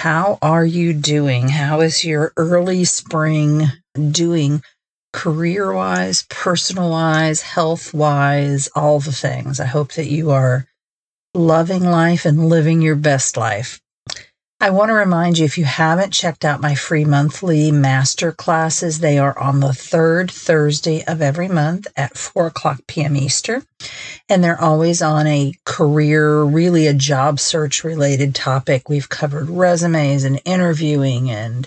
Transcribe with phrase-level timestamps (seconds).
[0.00, 1.50] How are you doing?
[1.50, 3.64] How is your early spring
[4.10, 4.62] doing
[5.12, 9.60] career wise, personal wise, health wise, all the things?
[9.60, 10.66] I hope that you are
[11.34, 13.82] loving life and living your best life.
[14.62, 18.98] I want to remind you if you haven't checked out my free monthly master classes,
[18.98, 23.16] they are on the third Thursday of every month at 4 o'clock p.m.
[23.16, 23.64] Eastern.
[24.28, 28.90] And they're always on a career, really a job search related topic.
[28.90, 31.66] We've covered resumes and interviewing and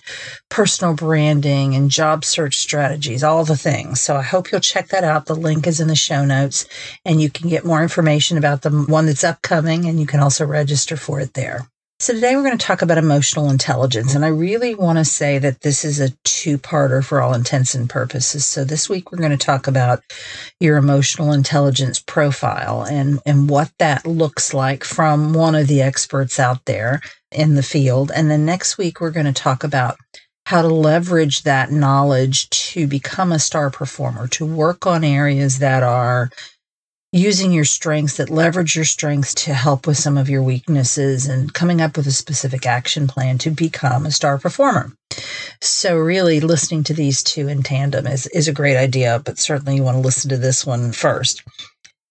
[0.49, 4.01] personal branding and job search strategies, all the things.
[4.01, 5.25] So I hope you'll check that out.
[5.25, 6.67] The link is in the show notes
[7.03, 10.45] and you can get more information about the one that's upcoming and you can also
[10.45, 11.67] register for it there.
[12.03, 14.13] So, today we're going to talk about emotional intelligence.
[14.13, 17.73] And I really want to say that this is a two parter for all intents
[17.75, 18.45] and purposes.
[18.45, 20.03] So, this week we're going to talk about
[20.59, 26.41] your emotional intelligence profile and, and what that looks like from one of the experts
[26.41, 26.99] out there
[27.31, 28.11] in the field.
[28.13, 29.95] And then next week we're going to talk about
[30.45, 35.83] how to leverage that knowledge to become a star performer, to work on areas that
[35.83, 36.31] are
[37.13, 41.53] using your strengths that leverage your strengths to help with some of your weaknesses and
[41.53, 44.91] coming up with a specific action plan to become a star performer.
[45.61, 49.75] So really listening to these two in tandem is, is a great idea, but certainly
[49.75, 51.43] you want to listen to this one first.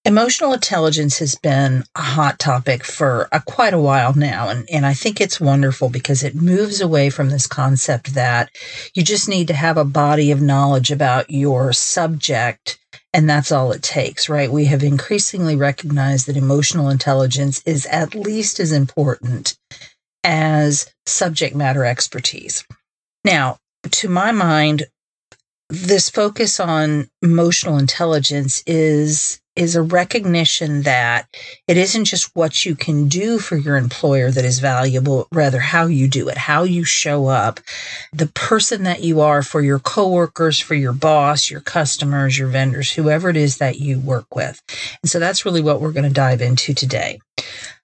[0.04, 4.86] Emotional intelligence has been a hot topic for a, quite a while now, and, and
[4.86, 8.50] I think it's wonderful because it moves away from this concept that
[8.94, 12.78] you just need to have a body of knowledge about your subject
[13.12, 14.50] and that's all it takes, right?
[14.50, 19.56] We have increasingly recognized that emotional intelligence is at least as important
[20.24, 22.64] as subject matter expertise.
[23.24, 23.58] Now,
[23.90, 24.84] to my mind,
[25.68, 31.26] this focus on emotional intelligence is is a recognition that
[31.68, 35.86] it isn't just what you can do for your employer that is valuable, rather how
[35.86, 37.60] you do it, how you show up,
[38.12, 42.92] the person that you are for your coworkers, for your boss, your customers, your vendors,
[42.92, 44.62] whoever it is that you work with.
[45.02, 47.20] And so that's really what we're going to dive into today.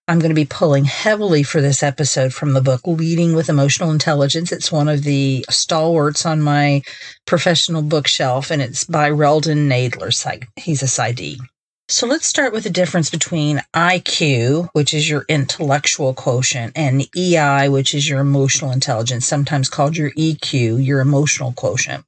[0.08, 3.90] I'm going to be pulling heavily for this episode from the book Leading with Emotional
[3.90, 4.50] Intelligence.
[4.52, 6.80] It's one of the stalwarts on my
[7.26, 10.10] professional bookshelf, and it's by Reldan Nadler.
[10.56, 11.36] He's a PsyD.
[11.90, 17.70] So let's start with the difference between IQ, which is your intellectual quotient, and EI,
[17.70, 22.04] which is your emotional intelligence, sometimes called your EQ, your emotional quotient.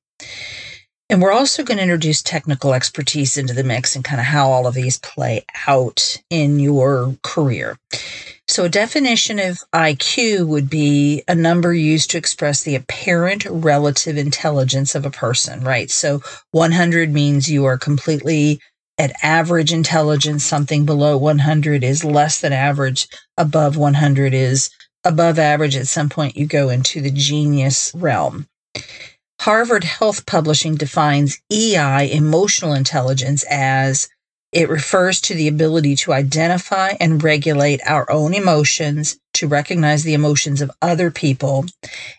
[1.09, 4.51] And we're also going to introduce technical expertise into the mix and kind of how
[4.51, 7.79] all of these play out in your career.
[8.49, 14.19] So, a definition of IQ would be a number used to express the apparent relative
[14.19, 15.91] intelligence of a person, right?
[15.91, 16.21] So,
[16.51, 18.61] 100 means you are completely
[19.00, 24.69] at average intelligence, something below 100 is less than average, above 100 is
[25.05, 25.75] above average.
[25.75, 28.47] At some point, you go into the genius realm.
[29.41, 34.11] Harvard Health Publishing defines EI, emotional intelligence, as
[34.53, 40.12] it refers to the ability to identify and regulate our own emotions, to recognize the
[40.12, 41.65] emotions of other people,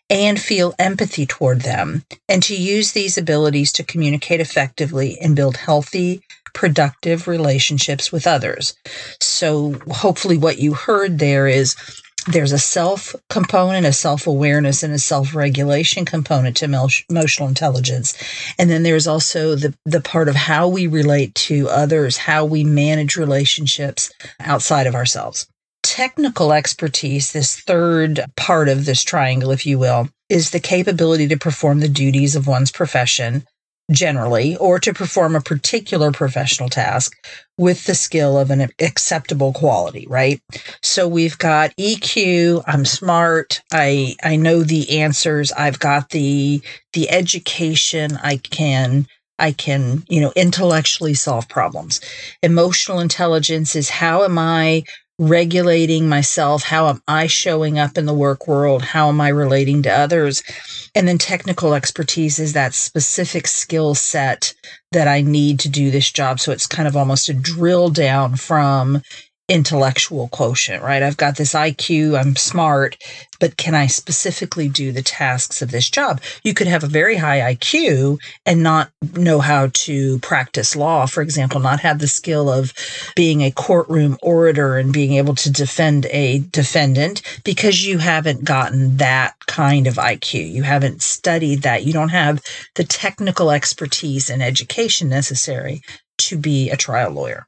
[0.10, 5.58] and feel empathy toward them, and to use these abilities to communicate effectively and build
[5.58, 8.76] healthy, productive relationships with others.
[9.20, 11.76] So, hopefully, what you heard there is
[12.28, 16.66] there's a self component, a self awareness, and a self regulation component to
[17.10, 18.16] emotional intelligence.
[18.60, 22.64] And then there's also the, the part of how we relate to others, how we
[22.64, 25.48] manage relationships outside of ourselves.
[25.82, 31.38] Technical expertise, this third part of this triangle, if you will, is the capability to
[31.38, 33.46] perform the duties of one's profession
[33.92, 37.14] generally, or to perform a particular professional task
[37.58, 40.42] with the skill of an acceptable quality, right?
[40.82, 46.62] So we've got EQ, I'm smart, I I know the answers, I've got the
[46.94, 49.08] the education, I can
[49.42, 52.00] I can, you know, intellectually solve problems.
[52.44, 54.84] Emotional intelligence is how am I
[55.20, 56.64] regulating myself?
[56.64, 58.82] How am I showing up in the work world?
[58.82, 60.44] How am I relating to others?
[60.96, 64.54] And then technical expertise is that specific skill set
[64.92, 66.40] that I need to do this job.
[66.40, 69.02] So it's kind of almost a drill down from
[69.48, 71.04] intellectual quotient, right?
[71.04, 72.96] I've got this IQ, I'm smart,
[73.40, 76.22] but can I specifically do the tasks of this job?
[76.44, 81.22] You could have a very high IQ and not know how to practice law, for
[81.22, 82.74] example, not have the skill of
[83.16, 88.98] being a courtroom orator and being able to defend a defendant because you haven't gotten
[88.98, 90.50] that kind of IQ.
[90.50, 91.84] You haven't studied that.
[91.84, 92.42] You don't have
[92.76, 95.82] the technical expertise and education necessary
[96.20, 97.48] to be a trial lawyer.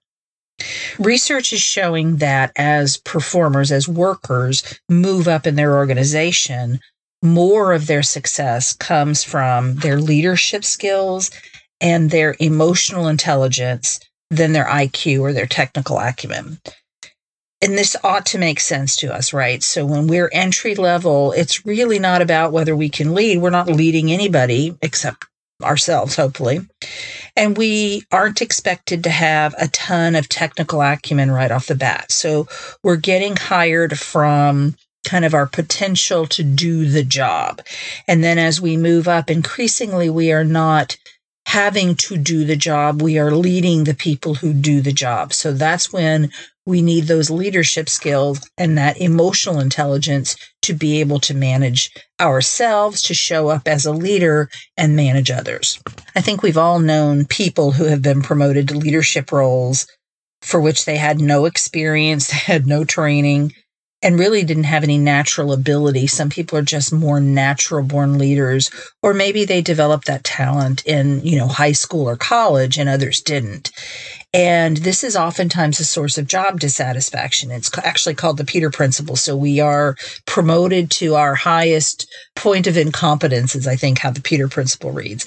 [0.99, 6.79] Research is showing that as performers, as workers move up in their organization,
[7.21, 11.31] more of their success comes from their leadership skills
[11.79, 13.99] and their emotional intelligence
[14.29, 16.59] than their IQ or their technical acumen.
[17.61, 19.63] And this ought to make sense to us, right?
[19.63, 23.37] So when we're entry level, it's really not about whether we can lead.
[23.37, 25.25] We're not leading anybody except
[25.61, 26.61] ourselves, hopefully.
[27.35, 32.11] And we aren't expected to have a ton of technical acumen right off the bat.
[32.11, 32.47] So
[32.83, 37.61] we're getting hired from kind of our potential to do the job.
[38.07, 40.97] And then as we move up, increasingly, we are not
[41.45, 43.01] having to do the job.
[43.01, 45.33] We are leading the people who do the job.
[45.33, 46.31] So that's when
[46.65, 51.91] we need those leadership skills and that emotional intelligence to be able to manage
[52.21, 55.79] ourselves, to show up as a leader and manage others.
[56.15, 59.85] I think we've all known people who have been promoted to leadership roles
[60.41, 63.53] for which they had no experience, had no training,
[64.03, 66.05] and really didn't have any natural ability.
[66.07, 68.69] Some people are just more natural born leaders,
[69.01, 73.21] or maybe they developed that talent in, you know, high school or college and others
[73.21, 73.71] didn't.
[74.33, 77.51] And this is oftentimes a source of job dissatisfaction.
[77.51, 79.15] It's actually called the Peter Principle.
[79.15, 79.95] So we are
[80.25, 85.25] promoted to our highest point of incompetence, is I think how the Peter Principle reads.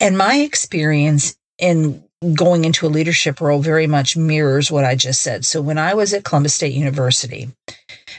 [0.00, 2.04] And my experience in
[2.34, 5.44] going into a leadership role very much mirrors what I just said.
[5.44, 7.50] So when I was at Columbus State University,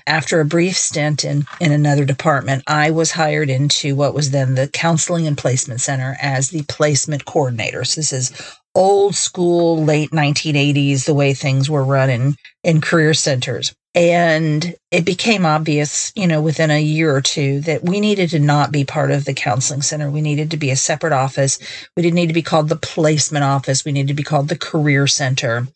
[0.06, 4.56] after a brief stint in, in another department, I was hired into what was then
[4.56, 7.86] the Counseling and Placement Center as the placement coordinator.
[7.86, 13.14] So this is old school, late 1980s, the way things were run in, in career
[13.14, 13.74] centers.
[13.96, 18.40] And it became obvious, you know, within a year or two that we needed to
[18.40, 20.10] not be part of the counseling center.
[20.10, 21.60] We needed to be a separate office.
[21.96, 23.86] We didn't need to be called the placement office.
[23.86, 25.68] We needed to be called the career center.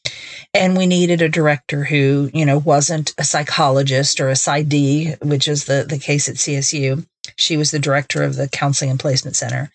[0.54, 5.48] And we needed a director who, you know, wasn't a psychologist or a PsyD, which
[5.48, 7.06] is the, the case at CSU,
[7.38, 9.72] she was the director of the Counseling and Placement Center.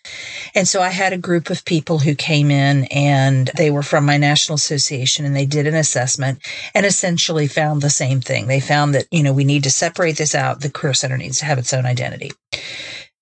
[0.54, 4.04] And so I had a group of people who came in and they were from
[4.04, 6.40] my national association and they did an assessment
[6.74, 8.48] and essentially found the same thing.
[8.48, 10.60] They found that, you know, we need to separate this out.
[10.60, 12.32] The Career Center needs to have its own identity.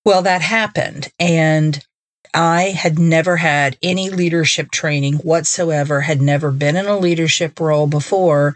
[0.04, 1.12] Well, that happened.
[1.18, 1.84] And
[2.32, 7.86] I had never had any leadership training whatsoever, had never been in a leadership role
[7.86, 8.54] before.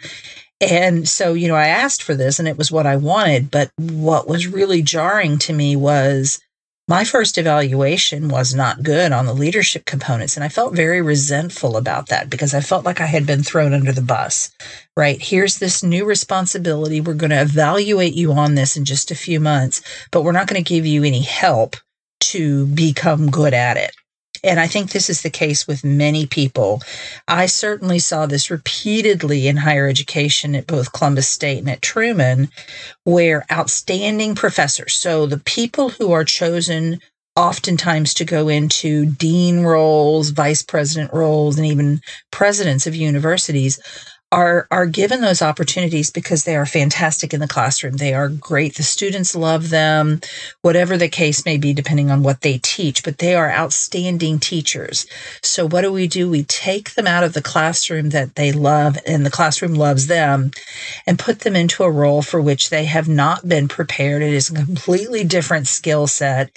[0.71, 3.51] And so, you know, I asked for this and it was what I wanted.
[3.51, 6.41] But what was really jarring to me was
[6.87, 10.37] my first evaluation was not good on the leadership components.
[10.37, 13.73] And I felt very resentful about that because I felt like I had been thrown
[13.73, 14.51] under the bus,
[14.97, 15.21] right?
[15.21, 17.01] Here's this new responsibility.
[17.01, 19.81] We're going to evaluate you on this in just a few months,
[20.11, 21.77] but we're not going to give you any help
[22.21, 23.93] to become good at it.
[24.45, 26.83] And I think this is the case with many people.
[27.27, 32.51] I certainly saw this repeatedly in higher education at both Columbus State and at Truman,
[33.05, 37.01] where outstanding professors, so the people who are chosen
[37.37, 43.81] oftentimes to go into dean roles, vice president roles, and even presidents of universities
[44.35, 47.97] are are given those opportunities because they are fantastic in the classroom.
[47.97, 48.75] They are great.
[48.75, 50.21] The students love them,
[50.61, 55.07] whatever the case may be, depending on what they teach, but they are outstanding teachers.
[55.41, 56.29] So what do we do?
[56.29, 60.51] We take them out of the classroom that they love and the classroom loves them
[61.07, 64.21] and put them into a role for which they have not been prepared.
[64.21, 66.51] It is a completely different skill set.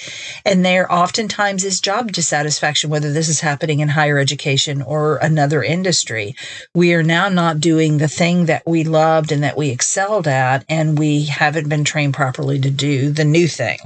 [0.43, 5.61] And there oftentimes is job dissatisfaction, whether this is happening in higher education or another
[5.61, 6.35] industry.
[6.73, 10.63] We are now not doing the thing that we loved and that we excelled at,
[10.69, 13.77] and we haven't been trained properly to do the new thing.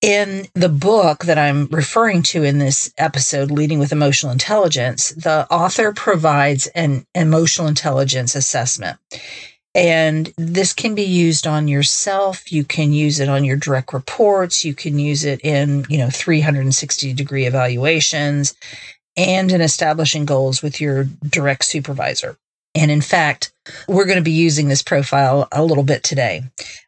[0.00, 5.46] In the book that I'm referring to in this episode, Leading with Emotional Intelligence, the
[5.48, 8.98] author provides an emotional intelligence assessment.
[9.76, 12.50] And this can be used on yourself.
[12.50, 14.64] You can use it on your direct reports.
[14.64, 18.56] You can use it in, you know, 360 degree evaluations
[19.18, 22.38] and in establishing goals with your direct supervisor.
[22.74, 23.52] And in fact,
[23.88, 26.44] we're going to be using this profile a little bit today.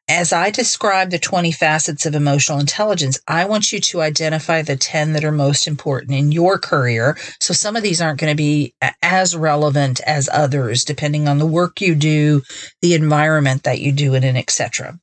[0.08, 4.76] As I describe the 20 facets of emotional intelligence, I want you to identify the
[4.76, 7.16] 10 that are most important in your career.
[7.40, 11.46] So some of these aren't going to be as relevant as others, depending on the
[11.46, 12.42] work you do,
[12.82, 14.98] the environment that you do it in, etc.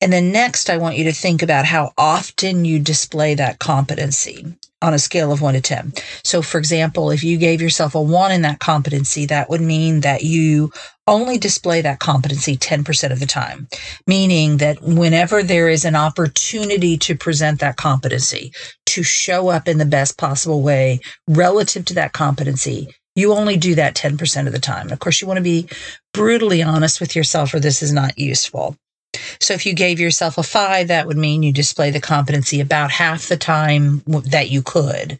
[0.00, 4.54] And then next, I want you to think about how often you display that competency
[4.84, 5.94] on a scale of one to 10.
[6.22, 10.00] So, for example, if you gave yourself a one in that competency, that would mean
[10.00, 10.70] that you
[11.06, 13.68] only display that competency 10% of the time,
[14.06, 18.52] meaning that whenever there is an opportunity to present that competency,
[18.86, 23.74] to show up in the best possible way relative to that competency, you only do
[23.74, 24.90] that 10% of the time.
[24.90, 25.68] Of course, you want to be
[26.12, 28.76] brutally honest with yourself or this is not useful.
[29.40, 32.90] So if you gave yourself a five, that would mean you display the competency about
[32.90, 35.18] half the time that you could.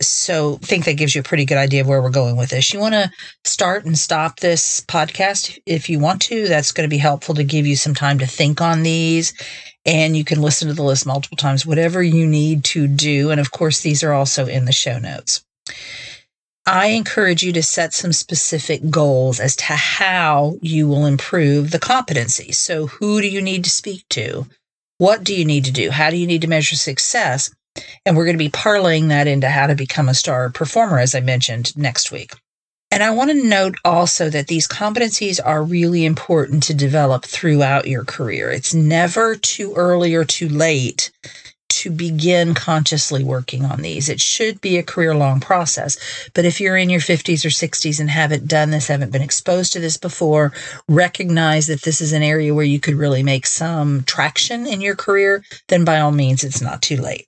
[0.00, 2.50] So I think that gives you a pretty good idea of where we're going with
[2.50, 2.72] this.
[2.72, 3.10] You want to
[3.44, 6.46] start and stop this podcast if you want to.
[6.48, 9.34] That's going to be helpful to give you some time to think on these.
[9.86, 13.30] And you can listen to the list multiple times, whatever you need to do.
[13.30, 15.44] And of course, these are also in the show notes.
[16.66, 21.78] I encourage you to set some specific goals as to how you will improve the
[21.78, 22.52] competency.
[22.52, 24.46] So, who do you need to speak to?
[24.96, 25.90] What do you need to do?
[25.90, 27.50] How do you need to measure success?
[28.06, 31.14] And we're going to be parlaying that into how to become a star performer, as
[31.14, 32.32] I mentioned next week.
[32.90, 37.88] And I want to note also that these competencies are really important to develop throughout
[37.88, 38.50] your career.
[38.50, 41.10] It's never too early or too late
[41.84, 44.08] to begin consciously working on these.
[44.08, 45.98] It should be a career long process.
[46.32, 49.74] But if you're in your 50s or 60s and haven't done this, haven't been exposed
[49.74, 50.54] to this before,
[50.88, 54.96] recognize that this is an area where you could really make some traction in your
[54.96, 57.26] career, then by all means, it's not too late.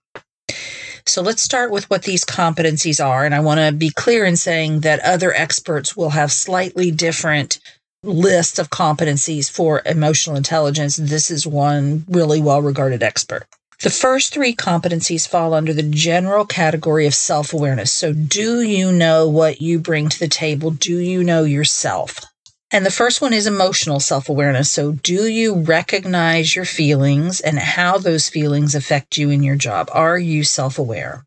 [1.04, 3.26] So let's start with what these competencies are.
[3.26, 7.60] And I want to be clear in saying that other experts will have slightly different
[8.02, 10.96] lists of competencies for emotional intelligence.
[10.96, 13.46] This is one really well regarded expert.
[13.82, 17.92] The first three competencies fall under the general category of self awareness.
[17.92, 20.70] So, do you know what you bring to the table?
[20.70, 22.24] Do you know yourself?
[22.72, 24.70] And the first one is emotional self awareness.
[24.70, 29.90] So, do you recognize your feelings and how those feelings affect you in your job?
[29.92, 31.26] Are you self aware?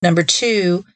[0.00, 0.86] Number two,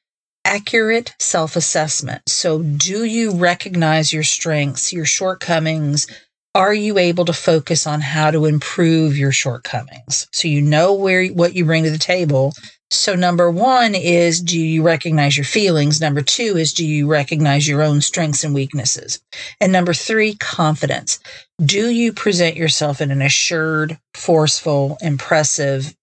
[0.45, 2.23] accurate self assessment.
[2.29, 6.07] So, do you recognize your strengths, your shortcomings,
[6.55, 10.27] are you able to focus on how to improve your shortcomings?
[10.33, 12.55] So you know where what you bring to the table.
[12.91, 16.01] So number 1 is do you recognize your feelings?
[16.01, 19.21] Number 2 is do you recognize your own strengths and weaknesses?
[19.61, 21.19] And number 3 confidence.
[21.63, 25.95] Do you present yourself in an assured forceful impressive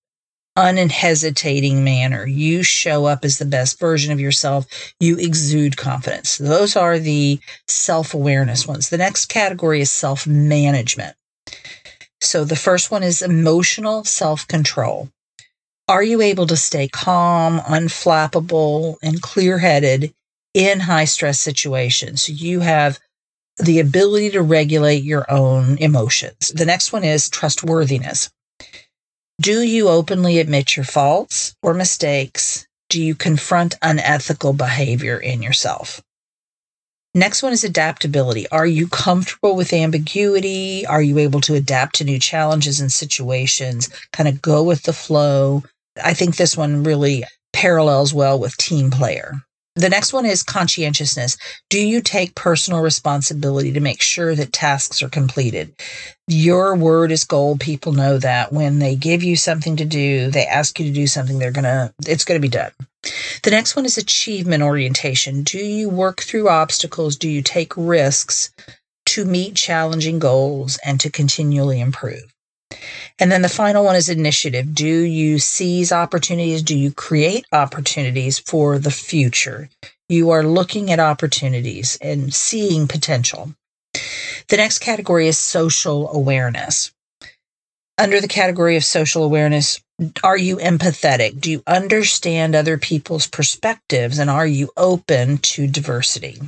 [0.55, 2.25] unhesitating manner.
[2.25, 4.65] You show up as the best version of yourself.
[4.99, 6.37] You exude confidence.
[6.37, 8.89] Those are the self awareness ones.
[8.89, 11.15] The next category is self management.
[12.21, 15.09] So the first one is emotional self control.
[15.87, 20.13] Are you able to stay calm, unflappable, and clear headed
[20.53, 22.27] in high stress situations?
[22.27, 22.99] You have
[23.59, 26.51] the ability to regulate your own emotions.
[26.55, 28.31] The next one is trustworthiness.
[29.41, 32.65] Do you openly admit your faults or mistakes?
[32.89, 36.01] Do you confront unethical behavior in yourself?
[37.13, 38.47] Next one is adaptability.
[38.49, 40.85] Are you comfortable with ambiguity?
[40.85, 43.89] Are you able to adapt to new challenges and situations?
[44.13, 45.63] Kind of go with the flow.
[46.01, 49.33] I think this one really parallels well with team player.
[49.75, 51.37] The next one is conscientiousness.
[51.69, 55.75] Do you take personal responsibility to make sure that tasks are completed?
[56.27, 57.59] Your word is gold.
[57.59, 61.07] People know that when they give you something to do, they ask you to do
[61.07, 62.71] something, they're going to, it's going to be done.
[63.43, 65.43] The next one is achievement orientation.
[65.43, 67.17] Do you work through obstacles?
[67.17, 68.51] Do you take risks
[69.07, 72.33] to meet challenging goals and to continually improve?
[73.19, 74.73] And then the final one is initiative.
[74.73, 76.61] Do you seize opportunities?
[76.63, 79.69] Do you create opportunities for the future?
[80.09, 83.53] You are looking at opportunities and seeing potential.
[84.49, 86.91] The next category is social awareness.
[87.97, 89.79] Under the category of social awareness,
[90.23, 91.39] are you empathetic?
[91.39, 96.39] Do you understand other people's perspectives and are you open to diversity?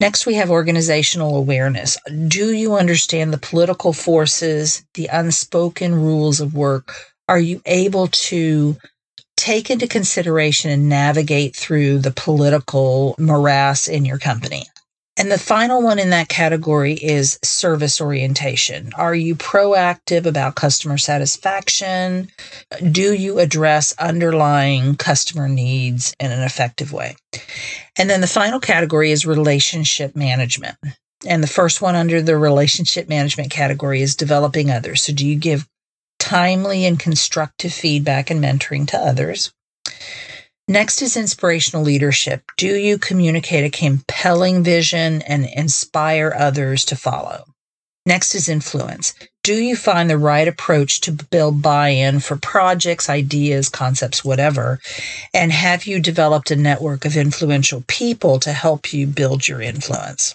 [0.00, 1.98] Next, we have organizational awareness.
[2.28, 6.94] Do you understand the political forces, the unspoken rules of work?
[7.28, 8.76] Are you able to
[9.36, 14.66] take into consideration and navigate through the political morass in your company?
[15.16, 18.92] And the final one in that category is service orientation.
[18.94, 22.28] Are you proactive about customer satisfaction?
[22.92, 27.16] Do you address underlying customer needs in an effective way?
[27.98, 30.76] And then the final category is relationship management.
[31.26, 35.02] And the first one under the relationship management category is developing others.
[35.02, 35.66] So, do you give
[36.20, 39.52] timely and constructive feedback and mentoring to others?
[40.68, 42.42] Next is inspirational leadership.
[42.56, 47.44] Do you communicate a compelling vision and inspire others to follow?
[48.04, 49.14] Next is influence.
[49.48, 54.78] Do you find the right approach to build buy in for projects, ideas, concepts, whatever?
[55.32, 60.34] And have you developed a network of influential people to help you build your influence?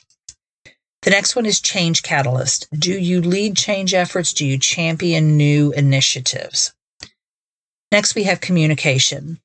[1.03, 2.65] The next one is change catalyst.
[2.75, 4.33] Do you lead change efforts?
[4.33, 6.73] Do you champion new initiatives?
[7.91, 9.37] Next, we have communication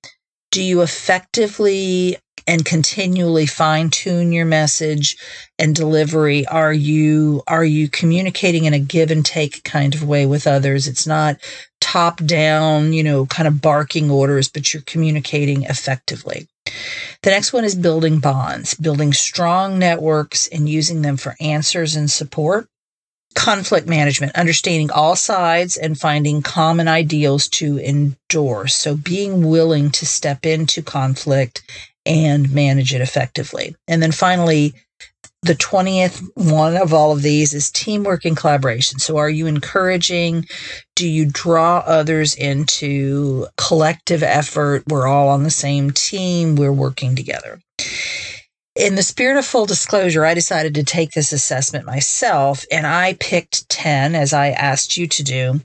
[0.50, 2.16] do you effectively
[2.48, 5.16] and continually fine tune your message
[5.58, 6.46] and delivery.
[6.46, 10.88] Are you are you communicating in a give and take kind of way with others?
[10.88, 11.36] It's not
[11.80, 16.48] top down you know kind of barking orders but you're communicating effectively.
[17.22, 22.10] The next one is building bonds building strong networks and using them for answers and
[22.10, 22.66] support.
[23.34, 28.74] Conflict management, understanding all sides and finding common ideals to endorse.
[28.74, 31.62] So being willing to step into conflict
[32.08, 33.76] and manage it effectively.
[33.86, 34.74] And then finally,
[35.42, 38.98] the 20th one of all of these is teamwork and collaboration.
[38.98, 40.46] So, are you encouraging?
[40.96, 44.82] Do you draw others into collective effort?
[44.88, 47.60] We're all on the same team, we're working together
[48.78, 53.14] in the spirit of full disclosure, I decided to take this assessment myself and I
[53.14, 55.60] picked 10, as I asked you to do,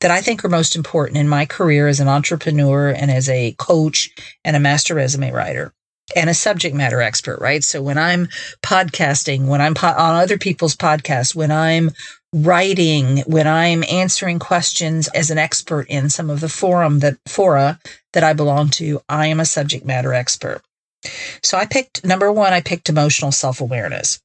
[0.00, 3.54] that I think are most important in my career as an entrepreneur and as a
[3.58, 4.10] coach
[4.44, 5.72] and a master resume writer
[6.16, 7.64] and a subject matter expert, right?
[7.64, 8.28] So when I'm
[8.62, 11.92] podcasting, when I'm po- on other people's podcasts, when I'm
[12.32, 17.78] writing, when I'm answering questions as an expert in some of the forum that fora
[18.12, 20.62] that I belong to, I am a subject matter expert.
[21.42, 24.20] So I picked number one, I picked emotional self awareness.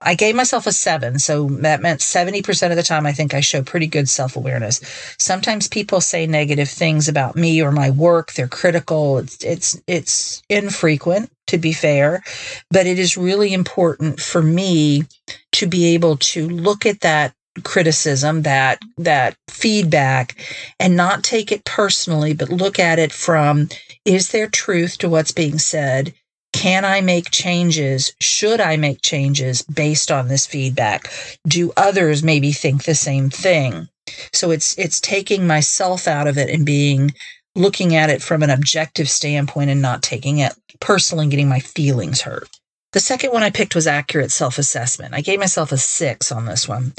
[0.00, 1.18] I gave myself a seven.
[1.18, 4.80] So that meant 70% of the time, I think I show pretty good self awareness.
[5.18, 8.32] Sometimes people say negative things about me or my work.
[8.32, 9.18] They're critical.
[9.18, 12.22] It's, it's, it's infrequent to be fair,
[12.70, 15.04] but it is really important for me
[15.52, 20.36] to be able to look at that criticism that that feedback
[20.78, 23.68] and not take it personally but look at it from
[24.04, 26.14] is there truth to what's being said?
[26.52, 28.12] Can I make changes?
[28.20, 31.10] Should I make changes based on this feedback?
[31.46, 33.88] Do others maybe think the same thing?
[34.32, 37.12] So it's it's taking myself out of it and being
[37.54, 41.60] looking at it from an objective standpoint and not taking it personally and getting my
[41.60, 42.48] feelings hurt.
[42.96, 45.12] The second one I picked was accurate self assessment.
[45.12, 46.94] I gave myself a six on this one.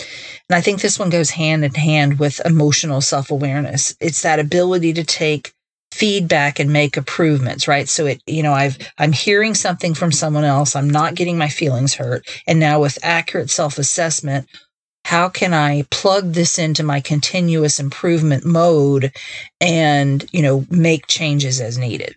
[0.48, 3.96] And I think this one goes hand in hand with emotional self awareness.
[4.00, 5.54] It's that ability to take
[5.92, 10.44] feedback and make improvements right so it you know i've i'm hearing something from someone
[10.44, 14.46] else i'm not getting my feelings hurt and now with accurate self-assessment
[15.06, 19.12] how can i plug this into my continuous improvement mode
[19.62, 22.16] and you know make changes as needed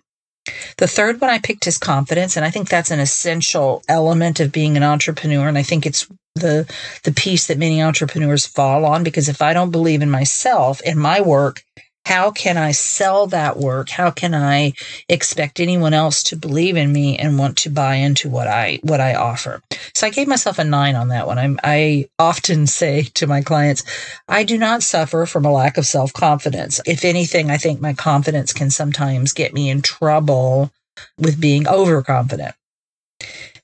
[0.78, 4.52] the third one i picked is confidence and i think that's an essential element of
[4.52, 6.70] being an entrepreneur and i think it's the
[7.04, 10.98] the piece that many entrepreneurs fall on because if i don't believe in myself and
[10.98, 11.62] my work
[12.10, 13.88] how can I sell that work?
[13.88, 14.72] How can I
[15.08, 19.00] expect anyone else to believe in me and want to buy into what I what
[19.00, 19.62] I offer?
[19.94, 21.38] So I gave myself a nine on that one.
[21.38, 23.84] I'm, I often say to my clients,
[24.28, 26.80] I do not suffer from a lack of self confidence.
[26.84, 30.72] If anything, I think my confidence can sometimes get me in trouble
[31.16, 32.56] with being overconfident.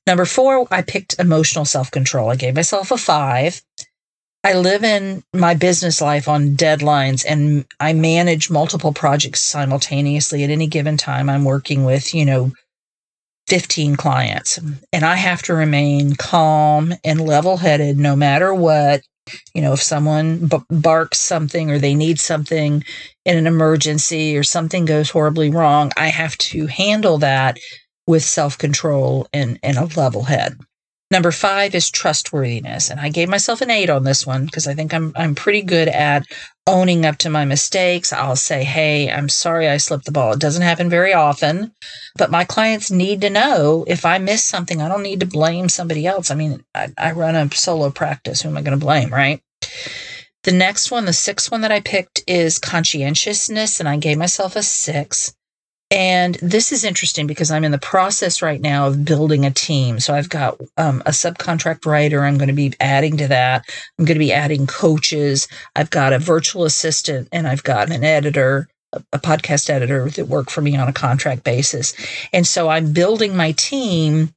[0.06, 2.30] Number four, I picked emotional self control.
[2.30, 3.60] I gave myself a five.
[4.44, 10.50] I live in my business life on deadlines and I manage multiple projects simultaneously at
[10.50, 11.28] any given time.
[11.28, 12.52] I'm working with, you know,
[13.48, 14.58] 15 clients
[14.92, 19.02] and I have to remain calm and level headed no matter what.
[19.54, 22.84] You know, if someone b- barks something or they need something
[23.24, 27.58] in an emergency or something goes horribly wrong, I have to handle that
[28.06, 30.56] with self control and, and a level head.
[31.10, 32.90] Number five is trustworthiness.
[32.90, 35.62] And I gave myself an eight on this one because I think I'm, I'm pretty
[35.62, 36.26] good at
[36.66, 38.12] owning up to my mistakes.
[38.12, 40.32] I'll say, Hey, I'm sorry I slipped the ball.
[40.32, 41.72] It doesn't happen very often,
[42.16, 45.68] but my clients need to know if I miss something, I don't need to blame
[45.68, 46.30] somebody else.
[46.30, 48.42] I mean, I, I run a solo practice.
[48.42, 49.12] Who am I going to blame?
[49.12, 49.40] Right.
[50.42, 54.54] The next one, the sixth one that I picked is conscientiousness, and I gave myself
[54.54, 55.34] a six.
[55.90, 60.00] And this is interesting because I'm in the process right now of building a team.
[60.00, 62.24] So I've got um, a subcontract writer.
[62.24, 63.64] I'm going to be adding to that.
[63.98, 65.46] I'm going to be adding coaches.
[65.76, 68.68] I've got a virtual assistant and I've got an editor,
[69.12, 71.94] a podcast editor that work for me on a contract basis.
[72.32, 74.34] And so I'm building my team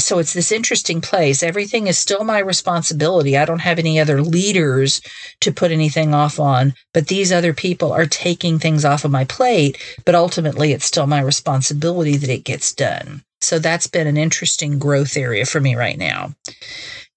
[0.00, 1.42] so it's this interesting place.
[1.42, 3.36] Everything is still my responsibility.
[3.36, 5.00] I don't have any other leaders
[5.40, 9.24] to put anything off on, but these other people are taking things off of my
[9.24, 9.78] plate.
[10.04, 13.22] But ultimately, it's still my responsibility that it gets done.
[13.40, 16.34] So that's been an interesting growth area for me right now.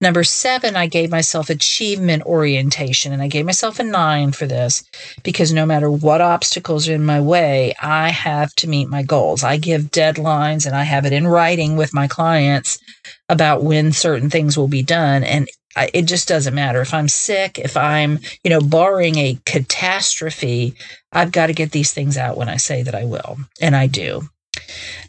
[0.04, 4.84] Number seven, I gave myself achievement orientation, and I gave myself a nine for this
[5.22, 9.42] because no matter what obstacles are in my way, I have to meet my goals.
[9.42, 12.78] I give deadlines and I have it in writing with my clients
[13.30, 15.24] about when certain things will be done.
[15.24, 19.38] And I, it just doesn't matter if I'm sick, if I'm, you know, barring a
[19.46, 20.74] catastrophe,
[21.12, 23.38] I've got to get these things out when I say that I will.
[23.58, 24.28] And I do.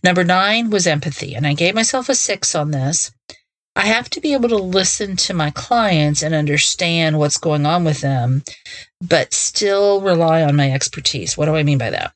[0.06, 1.36] Number nine was empathy.
[1.36, 3.12] And I gave myself a six on this
[3.76, 7.84] I have to be able to listen to my clients and understand what's going on
[7.84, 8.44] with them,
[9.02, 11.38] but still rely on my expertise.
[11.38, 12.14] What do I mean by that?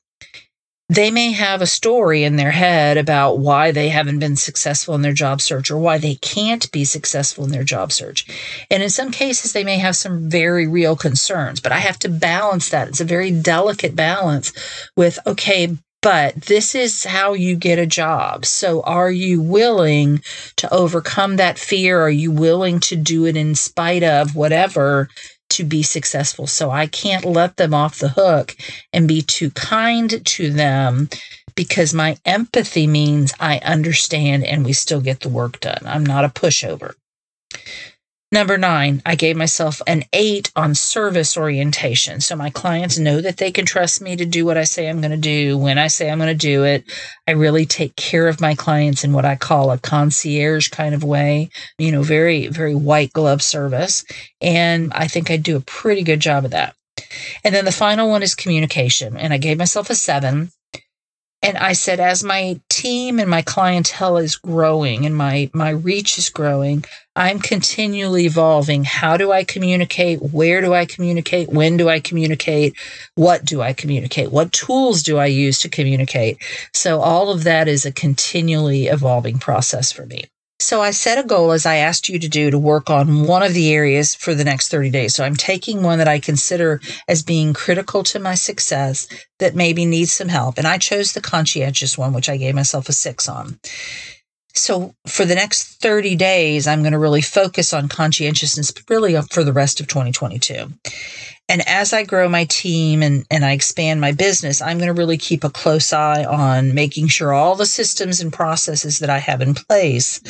[0.92, 5.04] They may have a story in their head about why they haven't been successful in
[5.04, 8.26] their job search or why they can't be successful in their job search.
[8.72, 12.10] And in some cases, they may have some very real concerns, but I have to
[12.10, 12.88] balance that.
[12.88, 14.52] It's a very delicate balance
[14.98, 18.46] with, okay, but this is how you get a job.
[18.46, 20.22] So are you willing
[20.58, 22.02] to overcome that fear?
[22.02, 25.10] Are you willing to do it in spite of whatever
[25.50, 26.48] to be successful?
[26.48, 28.56] So I can't let them off the hook
[28.94, 31.10] and be too kind to them
[31.56, 35.82] because my empathy means I understand and we still get the work done.
[35.86, 36.94] I'm not a pushover.
[38.32, 42.22] Number nine, I gave myself an eight on service orientation.
[42.22, 45.02] So my clients know that they can trust me to do what I say I'm
[45.02, 46.84] going to do when I say I'm going to do it.
[47.28, 51.04] I really take care of my clients in what I call a concierge kind of
[51.04, 54.06] way, you know, very, very white glove service.
[54.42, 56.76] And I think I do a pretty good job of that.
[57.44, 59.18] And then the final one is communication.
[59.18, 60.52] And I gave myself a seven
[61.42, 66.18] and I said, as my team and my clientele is growing and my, my reach
[66.18, 66.84] is growing,
[67.16, 68.84] I'm continually evolving.
[68.84, 70.22] How do I communicate?
[70.22, 71.48] Where do I communicate?
[71.48, 72.76] When do I communicate?
[73.16, 74.32] What do I communicate?
[74.32, 76.38] What tools do I use to communicate?
[76.74, 80.26] So all of that is a continually evolving process for me.
[80.62, 83.44] So I set a goal as I asked you to do to work on one
[83.44, 85.16] of the areas for the next 30 days.
[85.16, 89.08] So I'm taking one that I consider as being critical to my success
[89.40, 90.58] that maybe needs some help.
[90.58, 93.58] And I chose the conscientious one, which I gave myself a six on.
[94.54, 99.24] So for the next 30 days, I'm going to really focus on conscientiousness, really uh,
[99.32, 100.74] for the rest of 2022.
[101.50, 104.94] And as I grow my team and, and I expand my business, I'm going to
[104.94, 109.18] really keep a close eye on making sure all the systems and processes that I
[109.18, 110.22] have in place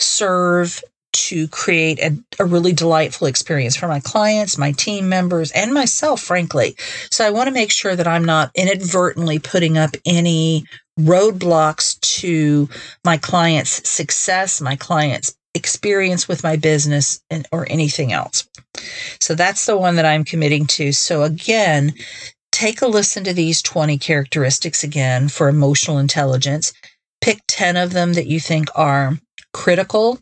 [0.00, 5.72] serve to create a, a, really delightful experience for my clients, my team members, and
[5.72, 6.74] myself, frankly.
[7.10, 10.64] So I want to make sure that I'm not inadvertently putting up any
[10.98, 12.68] roadblocks to
[13.04, 18.48] my clients' success, my clients' experience with my business, and, or anything else.
[19.20, 20.92] So that's the one that I'm committing to.
[20.92, 21.94] So again,
[22.52, 26.72] take a listen to these 20 characteristics again for emotional intelligence.
[27.20, 29.18] Pick 10 of them that you think are
[29.52, 30.18] critical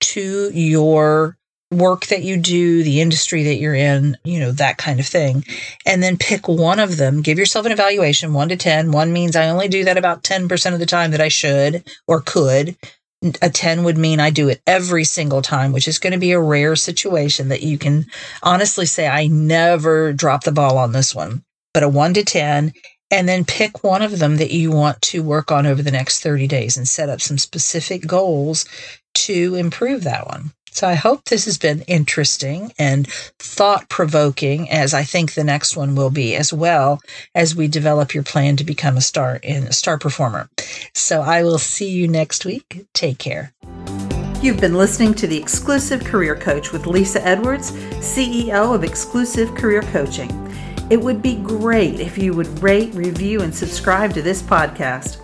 [0.00, 1.36] to your
[1.70, 5.44] work that you do, the industry that you're in, you know, that kind of thing.
[5.84, 8.92] And then pick one of them, give yourself an evaluation, one to 10.
[8.92, 12.20] One means I only do that about 10% of the time that I should or
[12.20, 12.76] could.
[13.40, 16.32] A 10 would mean I do it every single time, which is going to be
[16.32, 18.06] a rare situation that you can
[18.42, 21.42] honestly say, I never drop the ball on this one.
[21.72, 22.72] But a one to 10,
[23.10, 26.20] and then pick one of them that you want to work on over the next
[26.20, 28.66] 30 days and set up some specific goals
[29.14, 30.52] to improve that one.
[30.74, 33.06] So I hope this has been interesting and
[33.38, 37.00] thought provoking, as I think the next one will be as well
[37.32, 40.50] as we develop your plan to become a star in star performer.
[40.92, 42.86] So I will see you next week.
[42.92, 43.52] Take care.
[44.42, 49.82] You've been listening to the Exclusive Career Coach with Lisa Edwards, CEO of Exclusive Career
[49.82, 50.30] Coaching.
[50.90, 55.23] It would be great if you would rate, review, and subscribe to this podcast.